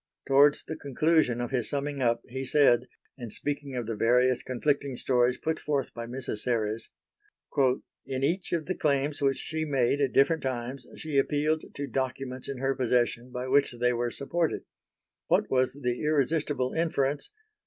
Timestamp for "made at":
9.63-10.11